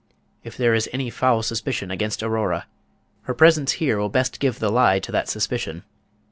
[0.43, 2.65] If there is any foul suspicion against Aurora,
[3.25, 5.83] her presence here will best give the lie to that suspicion.